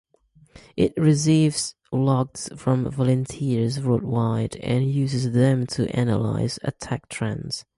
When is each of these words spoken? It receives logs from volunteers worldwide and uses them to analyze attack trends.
It 0.75 0.95
receives 0.97 1.75
logs 1.91 2.49
from 2.57 2.89
volunteers 2.89 3.79
worldwide 3.79 4.55
and 4.57 4.89
uses 4.91 5.31
them 5.31 5.67
to 5.67 5.95
analyze 5.95 6.57
attack 6.63 7.07
trends. 7.07 7.65